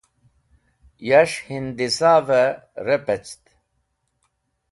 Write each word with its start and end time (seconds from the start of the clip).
Yas̃h 1.07 1.39
hindisavẽ 1.47 2.59
repct. 2.87 3.43